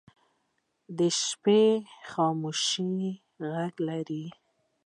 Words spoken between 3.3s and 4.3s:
غږ لري